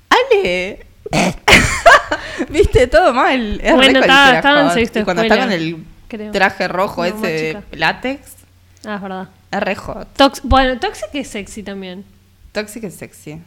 [0.09, 0.85] Ale.
[2.49, 3.61] Viste, todo mal.
[3.63, 5.77] Es Bueno, estaba- en sexto Y cuando escuela, está con el
[6.17, 6.31] creo.
[6.31, 8.21] traje rojo No, ese de látex,
[8.85, 9.29] Ah, es verdad.
[9.51, 10.07] es re hot.
[10.17, 12.03] Tox- bueno, Toxic es sexy también.
[12.51, 13.39] Toxic es sexy.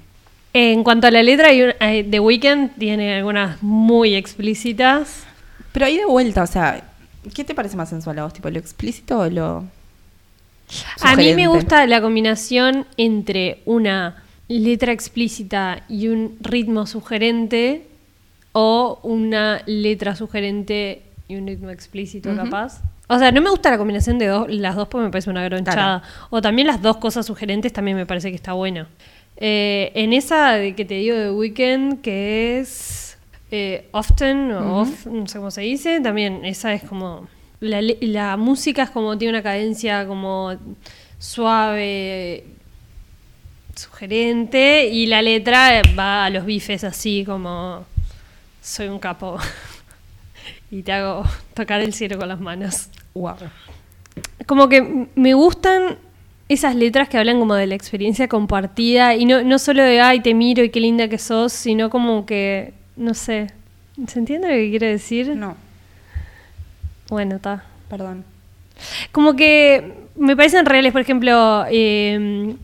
[0.53, 5.25] En cuanto a la letra, The Weeknd tiene algunas muy explícitas.
[5.73, 6.83] Pero ahí de vuelta, o sea,
[7.35, 8.33] ¿qué te parece más sensual a vos?
[8.33, 9.65] ¿Tipo lo explícito o lo.?
[11.03, 17.87] A mí me gusta la combinación entre una letra explícita y un ritmo sugerente
[18.53, 22.83] o una letra sugerente y un ritmo explícito capaz.
[23.09, 25.45] O sea, no me gusta la combinación de dos, las dos porque me parece una
[25.45, 26.03] gronchada.
[26.31, 28.87] O también las dos cosas sugerentes también me parece que está bueno.
[29.37, 33.19] Eh, en esa de que te digo de Weekend, que es
[33.51, 37.29] eh, Often o Off, no sé cómo se dice, también esa es como...
[37.59, 40.55] La música es como tiene una cadencia como
[41.19, 42.45] suave,
[43.75, 47.87] sugerente, y la letra va a los bifes así como
[48.61, 49.39] soy un capo
[50.77, 52.89] y te hago tocar el cielo con las manos.
[53.15, 53.37] Wow.
[54.47, 55.97] Como que me gustan
[56.49, 60.21] esas letras que hablan como de la experiencia compartida y no, no solo de ay
[60.21, 63.49] te miro y qué linda que sos, sino como que, no sé,
[64.07, 65.35] ¿se entiende lo que quiero decir?
[65.35, 65.57] No,
[67.09, 67.65] Bueno, está.
[67.89, 68.25] perdón.
[69.11, 72.55] Como que me parecen reales, por ejemplo, eh,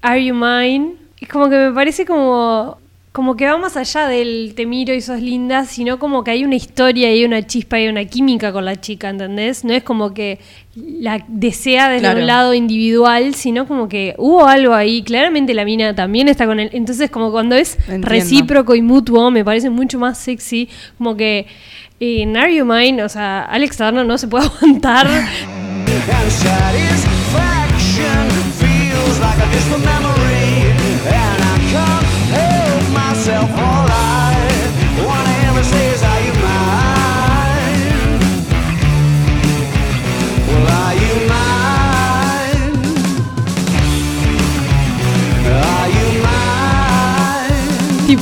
[0.00, 0.94] Are You Mine?
[1.20, 2.78] Es como que me parece como
[3.12, 6.44] como que va más allá del te miro y sos linda, sino como que hay
[6.46, 9.64] una historia y una chispa y una química con la chica, ¿entendés?
[9.66, 10.38] No es como que
[10.74, 12.20] la desea desde Claro.
[12.20, 15.02] un lado individual, sino como que hubo algo ahí.
[15.02, 16.70] Claramente la mina también está con él.
[16.72, 18.08] Entonces, como cuando es Entiendo.
[18.08, 20.70] recíproco y mutuo, me parece mucho más sexy.
[20.96, 21.46] Como que
[22.00, 25.06] en Are You Mine, o sea, Alex Turner no se puede aguantar.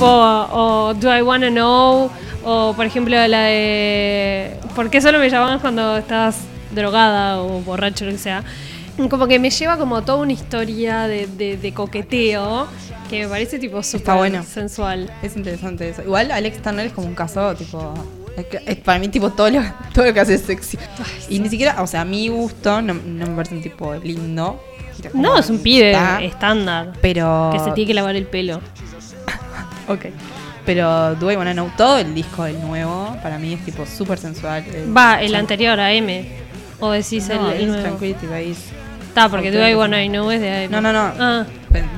[0.00, 2.11] Tipo, o Do I Wanna Know,
[2.42, 6.38] o por ejemplo la de ¿Por qué solo me llamas cuando estás
[6.70, 8.42] drogada o borracho lo que sea?
[9.08, 12.66] Como que me lleva como toda una historia de, de- de coqueteo
[13.08, 14.42] que me parece tipo súper bueno.
[14.44, 15.10] sensual.
[15.22, 16.02] Es interesante eso.
[16.02, 17.94] Igual Alex Turner es como un caso, tipo.
[18.66, 19.60] es para mí, tipo, todo lo,
[19.94, 20.78] todo lo que hace es sexy.
[21.28, 24.62] Y ni siquiera, o sea, a mi gusto no, no me parece un tipo lindo.
[25.14, 27.50] No, es un pibe está, estándar Pero.
[27.54, 28.60] que se tiene que lavar el pelo.
[29.88, 30.06] Ok.
[30.66, 34.18] Pero Do I Wanna Know, todo el disco del nuevo, para mí es tipo súper
[34.18, 34.64] sensual.
[34.72, 36.28] El- Va, el anterior a M.
[36.78, 37.82] O decís No, el, el nuevo.
[37.82, 38.56] Tranquility Base.
[39.11, 39.55] Está, porque Ok.
[39.55, 40.70] Do I Wanna Know es de AM.
[40.70, 41.12] No, no, no.
[41.18, 41.44] Ah.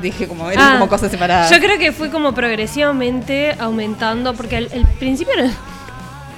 [0.00, 1.50] Dije como, eran Ah, como cosas separadas.
[1.50, 5.52] Yo creo que fue como progresivamente aumentando, porque al, al principio eran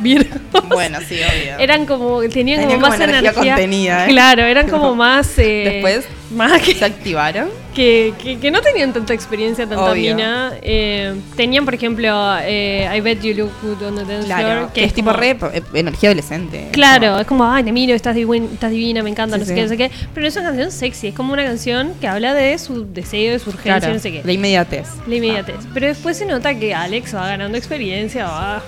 [0.04, 0.38] virgos.
[0.68, 1.58] Bueno, sí, obvio.
[1.58, 3.52] Eran como, tenían, Tenían como como más energía energía.
[3.54, 4.08] contenida, ¿eh?
[4.08, 5.38] Claro, eran como más.
[5.38, 7.48] eh, Después Más que, ¿Se activaron?
[7.74, 10.14] que, que- que no tenían tanta experiencia, tanta Obvio.
[10.14, 10.52] mina.
[10.62, 12.08] Eh, tenían, por ejemplo,
[12.42, 14.72] eh, I Bet You Look Good on the Dance Claro, Floor.
[14.72, 15.36] que, es, tipo como- re
[15.74, 16.68] energía adolescente.
[16.72, 19.46] Claro, Como- es como, ay, te miro, estás, divin- estás divina, me encanta, Sí, no
[19.46, 19.54] sé sí.
[19.56, 19.90] qué, no sé qué.
[20.14, 23.32] Pero no es una canción sexy, es como una canción que habla de su deseo,
[23.32, 24.22] de su urgencia, claro, no sé qué.
[24.24, 24.88] la inmediatez.
[25.06, 25.56] La inmediatez.
[25.74, 28.62] Pero después se nota que Alex va ganando experiencia, va,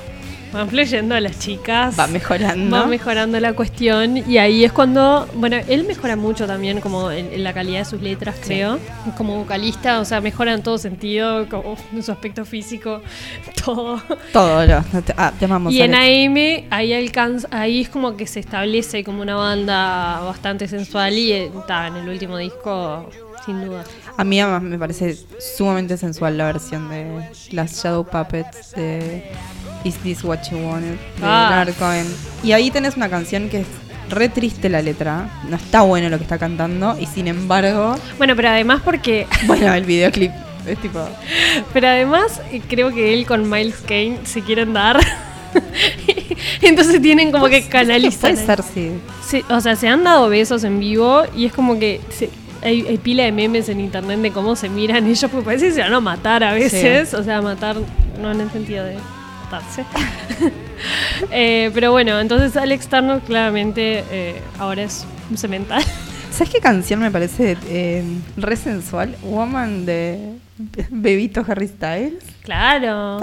[0.53, 1.99] van fluyendo las chicas.
[1.99, 2.77] Va mejorando.
[2.77, 4.17] Va mejorando la cuestión.
[4.17, 5.29] Y ahí es cuando.
[5.35, 8.79] Bueno, él mejora mucho también, como en, en la calidad de sus letras, creo.
[9.17, 13.03] Como vocalista, o sea, mejora en todo sentido, como en su aspecto físico,
[13.65, 14.03] todo.
[14.33, 15.73] Todo, lo, te, ah, te amamos.
[15.73, 15.95] Y en.
[15.95, 21.33] AM, ahí alcanza, ahí es como que se establece como una banda bastante sensual y
[21.33, 23.09] eh, ta, en el último disco,
[23.45, 23.85] sin duda.
[24.17, 29.31] A mí además me parece sumamente sensual la versión de las Shadow Puppets de
[29.87, 31.49] Is This What You Wanted de Ah.
[31.51, 32.07] Leonard Cohen.
[32.43, 33.67] Y ahí tenés una canción que es
[34.11, 35.29] re triste la letra.
[35.49, 36.97] No está bueno lo que está cantando.
[36.99, 40.31] Y sin embargo, Bueno, pero además porque bueno, el videoclip
[40.67, 41.01] es tipo.
[41.73, 44.99] Pero además, eh, creo que él con Miles Kane se quieren dar.
[46.63, 48.33] Entonces tienen como que canalizar.
[48.33, 48.91] Puede ser, sí.
[49.27, 52.31] Sí, o sea, se han dado besos en vivo y es como que se-
[52.63, 55.73] hay, hay pila de memes en internet de cómo se miran ellos, porque parece que
[55.75, 57.15] se van a matar a veces.
[57.15, 57.77] O sea, matar,
[58.21, 58.97] no en el sentido de
[61.31, 65.83] Eh, pero bueno, entonces Alex Turner claramente eh, ahora es un cemental.
[66.31, 68.05] ¿Sabes qué canción me parece eh,
[68.37, 69.17] re sensual?
[69.23, 70.35] Woman de
[70.91, 72.23] Bebito Harry Styles.
[72.43, 73.21] claro.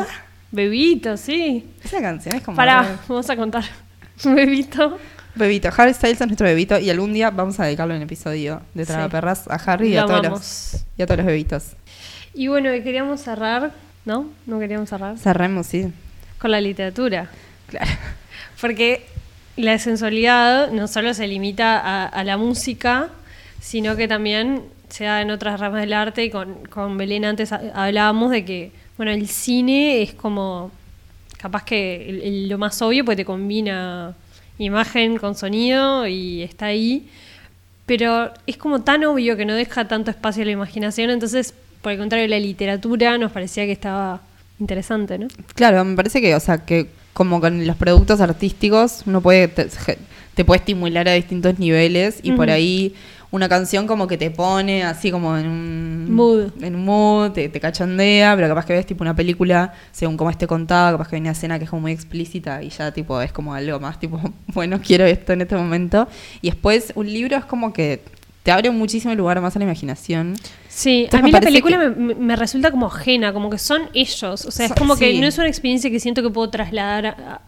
[0.51, 1.67] Bebito, sí.
[1.83, 2.55] Esa canción es como.
[2.57, 3.63] Pará, re- vamos a contar.
[4.23, 4.97] Bebito.
[5.35, 8.61] Bebito, Harry Styles es nuestro bebito y algún día vamos a dedicarlo en el episodio
[8.75, 8.91] de Sí.
[8.91, 11.63] Tragaperras a Harry y a, todos los, y a todos los bebitos.
[12.35, 13.71] Y bueno, queríamos cerrar,
[14.05, 14.27] ¿no?
[14.45, 15.17] No queríamos cerrar.
[15.17, 15.91] Cerremos, sí.
[16.43, 17.29] Con la literatura.
[17.67, 17.89] Claro.
[18.61, 19.05] Porque
[19.55, 23.09] la sensualidad no solo se limita a, a la música,
[23.61, 26.25] sino que también se da en otras ramas del arte.
[26.25, 30.69] Y con, con Belén antes ha- hablábamos de que, bueno, el cine es como,
[31.37, 34.13] capaz que el- el- lo más obvio, porque te combina
[34.59, 37.07] imagen con sonido y está ahí.
[37.85, 41.93] Pero es como tan obvio que no deja tanto espacio a la imaginación, entonces, por
[41.93, 44.19] el contrario, la literatura nos parecía que estaba
[44.63, 45.27] interesante, ¿no?
[45.55, 49.67] Claro, me parece que, o sea, que como con los productos artísticos, uno puede, te,
[50.33, 52.95] te puede estimular a distintos niveles y por ahí
[53.29, 56.51] una canción como que te pone así como en un Mood.
[56.61, 60.29] en un mood, te, te cachondea, pero capaz que ves tipo una película según cómo
[60.29, 63.19] esté contada, capaz que hay una escena que es como muy explícita y ya tipo
[63.21, 64.21] es como algo más tipo,
[64.53, 66.07] bueno, quiero esto en este momento.
[66.41, 68.03] Y después un libro es como que
[68.43, 70.35] te abre muchísimo lugar más a la imaginación.
[70.67, 74.45] Sí, Entonces a mí la película que- me, resulta como ajena, como que son ellos.
[74.45, 77.41] O sea, es como que no es una experiencia que siento que puedo trasladar a,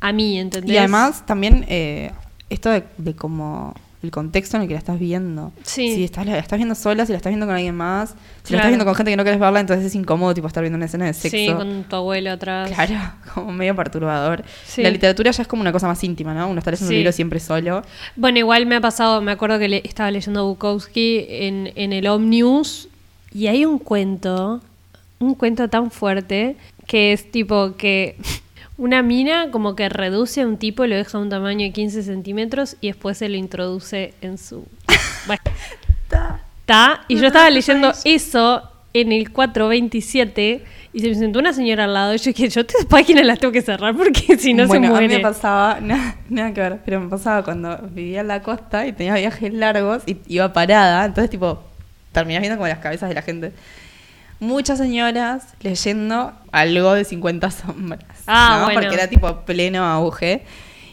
[0.00, 0.72] a mí, ¿entendés?
[0.72, 2.12] Y además también eh,
[2.48, 5.52] esto de, de como el contexto en el que la estás viendo.
[5.62, 5.94] Sí.
[5.94, 8.58] Si estás, la estás viendo sola, si la estás viendo con alguien más, si la
[8.58, 10.86] estás viendo con gente que no quieres verla, entonces es incómodo tipo estar viendo una
[10.86, 11.36] escena de sexo.
[11.36, 12.70] Sí, con tu abuelo atrás.
[12.72, 12.94] Claro,
[13.34, 14.44] como medio perturbador.
[14.66, 14.82] Sí.
[14.82, 16.48] La literatura ya es como una cosa más íntima, ¿no?
[16.48, 16.94] Uno está leyendo Sí.
[16.94, 17.82] un libro siempre solo.
[18.16, 22.06] Bueno, igual me ha pasado, me acuerdo que le- estaba leyendo Bukowski en, en el
[22.08, 22.88] Omnius
[23.32, 24.60] y hay un cuento
[25.20, 28.16] un cuento tan fuerte que es tipo que
[28.82, 32.02] una mina como que reduce a un tipo, lo deja a un tamaño de 15
[32.02, 34.66] centímetros y después se lo introduce en su...
[35.28, 35.40] Bueno,
[36.66, 41.84] Ta, y yo estaba leyendo eso en el 427 y se me sentó una señora
[41.84, 44.66] al lado y yo dije, yo estas páginas las tengo que cerrar porque si no
[44.66, 45.16] bueno, se a mí muere.
[45.16, 48.92] me pasaba, nada, nada que ver, pero me pasaba cuando vivía en la costa y
[48.92, 51.62] tenía viajes largos y iba parada, entonces tipo,
[52.10, 53.52] terminás viendo como las cabezas de la gente.
[54.42, 58.02] Muchas señoras leyendo algo de 50 sombras.
[58.26, 58.64] Ah, ¿no?
[58.64, 58.80] bueno.
[58.80, 60.42] Porque era tipo pleno auge.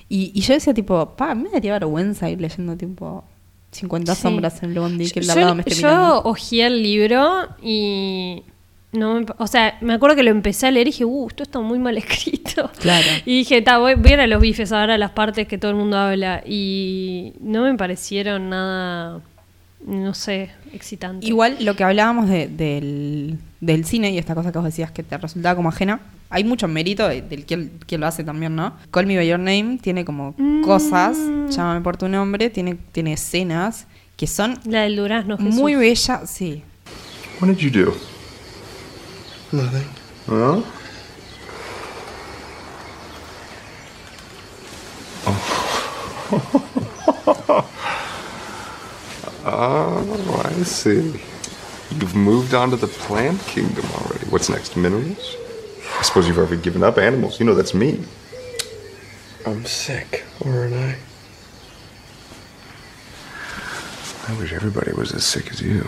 [0.08, 3.24] Y, y yo decía tipo, pa, a mí me daría vergüenza ir leyendo tipo
[3.72, 4.22] 50 Sí.
[4.22, 7.48] sombras en el bondi que el de al yo, me esté yo hojeé el libro
[7.62, 8.44] y
[8.92, 11.60] no o sea, me acuerdo que lo empecé a leer y dije, uh, esto está
[11.60, 12.70] muy mal escrito.
[12.80, 13.08] Claro.
[13.26, 15.58] Y dije, ta, voy, voy a ir a los bifes ahora, a las partes que
[15.58, 16.44] todo el mundo habla.
[16.46, 19.22] Y no me parecieron nada,
[19.90, 21.26] no sé, excitante.
[21.26, 25.04] Igual lo que hablábamos de- del, del cine y esta cosa que vos decías que
[25.04, 26.00] te resultaba como ajena,
[26.30, 28.76] hay mucho mérito de- del quien, quien lo hace también, ¿no?
[28.92, 30.62] Call Me By Your Name tiene como Mm.
[30.64, 31.18] cosas,
[31.50, 35.56] llámame por tu nombre, tiene, tiene escenas que son La del durazno, Jesús.
[35.56, 36.62] muy bellas, sí.
[37.42, 37.94] What did you do?
[39.52, 39.88] Nothing.
[40.28, 40.64] Huh?
[46.32, 47.66] Oh,
[49.52, 51.20] Oh, I see.
[51.92, 54.26] You've moved on to the plant kingdom already.
[54.28, 54.78] What's next?
[54.78, 55.36] Minerals?
[55.98, 57.40] I suppose you've already given up animals.
[57.40, 58.04] You know that's me.
[59.46, 60.96] I'm sick, aren't I?
[64.28, 65.84] I wish everybody was as sick as you.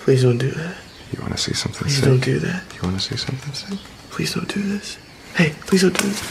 [0.00, 0.76] Please don't do that.
[1.12, 2.04] You want to see something Please sick?
[2.04, 2.62] don't do that.
[2.74, 3.78] You want to see something sick?
[4.10, 4.98] Please don't do this.
[5.34, 6.22] Hey, please don't do this.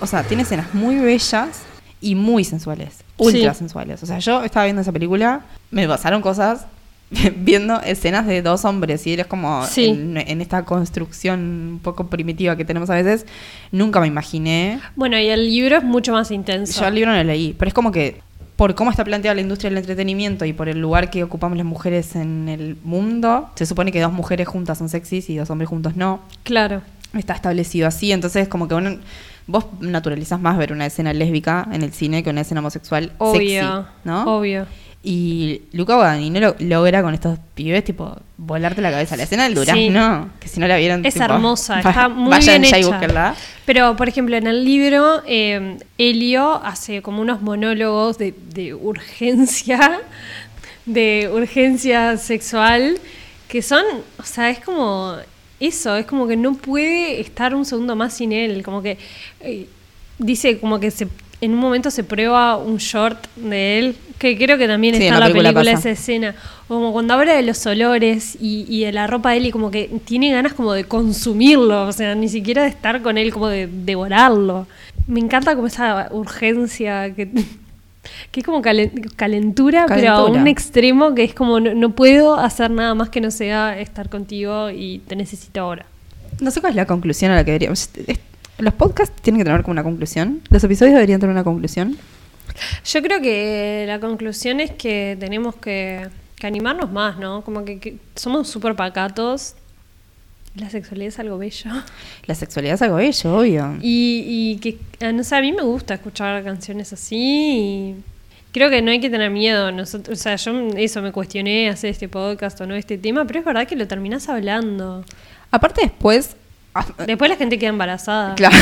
[0.00, 1.62] O sea, tiene escenas muy bellas
[2.00, 3.58] y muy sensuales, ultra Sí.
[3.58, 4.02] sensuales.
[4.02, 6.66] O sea, yo estaba viendo esa película, me pasaron cosas
[7.36, 9.86] viendo escenas de dos hombres y eres como Sí.
[9.86, 11.40] en, en esta construcción
[11.74, 13.24] un poco primitiva que tenemos a veces,
[13.72, 14.78] nunca me imaginé.
[14.94, 16.80] Bueno, y el libro es mucho más intenso.
[16.80, 18.20] Yo el libro no lo leí, pero es como que
[18.56, 21.64] por cómo está planteada la industria del entretenimiento y por el lugar que ocupamos las
[21.66, 25.68] mujeres en el mundo, se supone que dos mujeres juntas son sexys y dos hombres
[25.68, 26.82] juntos no Claro.
[27.16, 28.96] está establecido así, entonces como que uno,
[29.48, 33.40] vos naturalizás más ver una escena lésbica en el cine que una escena homosexual Obvio.
[33.66, 34.36] sexy, ¿no?
[34.38, 34.66] Obvio.
[35.02, 39.16] Y Luca Guadagnino lo logra con estos pibes, tipo, volarte la cabeza.
[39.16, 42.60] La escena del durazno, que si no la vieron, Es tipo, hermosa, está muy vayan
[42.60, 42.90] bien ya y hecha.
[42.90, 43.34] búsquenla.
[43.64, 50.00] Pero, por ejemplo, en el libro, eh, Elio hace como unos monólogos de, de urgencia,
[50.84, 52.98] de urgencia sexual,
[53.46, 53.84] que son,
[54.18, 55.14] o sea, es como
[55.60, 58.98] eso, es como que no puede estar un segundo más sin él, como que
[59.40, 59.66] eh,
[60.18, 61.08] dice como que se,
[61.40, 65.14] en un momento se prueba un short de él, que creo que también Sí, está
[65.14, 66.34] en la la película película esa escena,
[66.66, 69.70] como cuando habla de los olores y, y de la ropa de él y como
[69.70, 73.48] que tiene ganas como de consumirlo, o sea, ni siquiera de estar con él, como
[73.48, 74.66] de devorarlo.
[75.06, 77.28] Me encanta como esa urgencia que,
[78.30, 80.40] que es como calen- calentura, pero a Calentura.
[80.42, 84.08] un extremo que es como no, no puedo hacer nada más que no sea estar
[84.08, 85.86] contigo y te necesito ahora.
[86.40, 87.90] No sé cuál es la conclusión a la que deberíamos...
[88.58, 90.40] Los podcasts tienen que tener como una conclusión.
[90.50, 91.96] Los episodios deberían tener una conclusión.
[92.84, 97.42] Yo creo que la conclusión es que tenemos que, que animarnos más, ¿no?
[97.42, 99.54] Como que, que somos súper pacatos.
[100.58, 101.70] La sexualidad es algo bello.
[102.26, 103.76] La sexualidad es algo bello, obvio.
[103.80, 107.16] Y, y que, ah, no sé, a mí me gusta escuchar canciones así.
[107.16, 107.96] Y
[108.52, 109.70] creo que no hay que tener miedo.
[109.72, 113.40] Nosotros, o sea, yo eso me cuestioné hacer este podcast o no este tema, pero
[113.40, 115.04] es verdad que lo terminás hablando.
[115.50, 116.36] Aparte después...
[116.74, 118.34] ah, Después la gente queda embarazada.
[118.36, 118.56] Claro,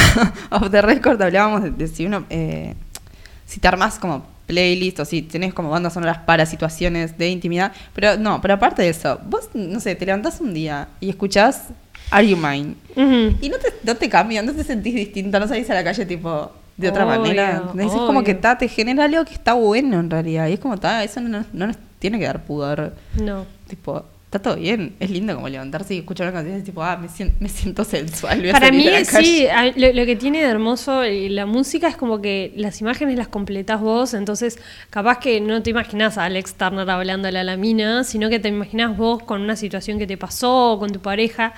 [0.51, 2.75] off the record hablábamos de, de si uno, eh,
[3.47, 7.73] si te armás como playlist o si tenés como bandas sonoras para situaciones de intimidad,
[7.95, 11.65] pero no, pero aparte de eso, vos, no sé, te levantás un día y escuchás
[12.11, 12.75] Are You Mine
[13.41, 16.07] y no te, no te cambia, no te sentís distinto, no salís a la calle
[16.07, 17.63] tipo de otra Obvio, manera.
[17.81, 18.41] Es como que obvio.
[18.41, 21.45] ta, te genera algo que está bueno en realidad y es como, ta, eso no,
[21.53, 23.45] no nos tiene que dar pudor, No.
[23.69, 24.05] tipo...
[24.27, 26.97] Está todo bien, es lindo como levantarse y escuchar una canción y es tipo, ah,
[26.97, 28.41] me siento, me siento sensual.
[28.41, 31.31] voy a Para salir mí, a sí, a- lo, lo que tiene de hermoso eh,
[31.31, 34.59] la música es como que las imágenes las completás vos, entonces
[34.91, 38.49] capaz que no te imaginás a Alex Turner hablándole a la mina, sino que te
[38.49, 41.55] imaginás vos con una situación que te pasó o con tu pareja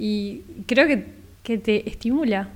[0.00, 1.04] y creo que,
[1.42, 2.48] que te estimula.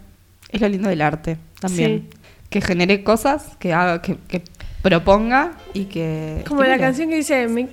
[0.51, 2.09] Es lo lindo del arte también.
[2.11, 2.19] Sí.
[2.49, 4.43] Que genere cosas, que haga, que, que
[4.81, 6.43] proponga y que.
[6.49, 7.69] Como la canción que dice, me,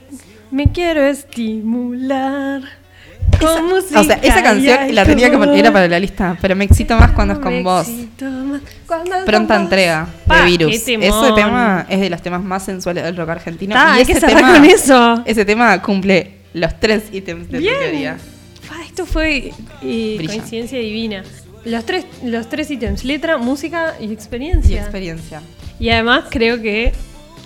[0.52, 2.64] me quiero estimular.
[3.40, 6.66] Con música O sea, esa canción la tenía que poner, para la lista, pero me
[6.66, 7.88] excito más cuando es con Me vos.
[8.86, 10.76] cuando Pronta con entrega de virus.
[10.76, 10.98] Ese
[11.34, 13.74] tema es de los temas más sensuales del rock argentino.
[13.74, 15.24] Ta, y que ese cerrar tema, con eso.
[15.26, 17.74] Ese tema cumple los tres ítems de Bien.
[17.74, 18.18] tu teoría.
[18.92, 21.24] Esto fue eh, coincidencia divina.
[21.64, 24.82] Los tres, los tres ítems, letra, música y Y experiencia.
[24.82, 25.42] experiencia.
[25.80, 26.92] Y además creo que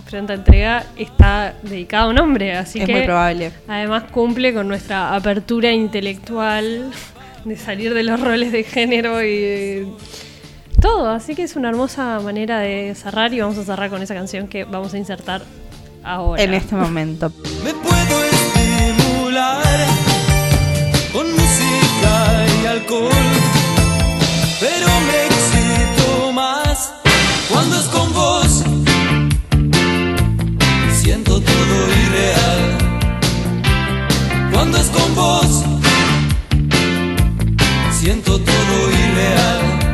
[0.09, 3.51] Pronta Entrega está dedicada a un hombre, así es que muy probable.
[3.67, 6.91] además cumple con nuestra apertura intelectual
[7.43, 9.87] de salir de los roles de género y de
[10.81, 11.11] todo.
[11.11, 14.47] Así que es una hermosa manera de cerrar y vamos a cerrar con esa canción
[14.47, 15.43] que vamos a insertar
[16.03, 16.41] ahora.
[16.41, 17.31] En este momento.
[17.63, 19.61] Me puedo estimular
[21.15, 23.09] con música y alcohol,
[24.59, 26.91] pero me excito más
[27.47, 28.63] cuando es con vos.
[31.01, 32.77] Siento todo irreal
[34.51, 35.63] cuando es con vos.
[37.97, 39.84] Siento todo irreal.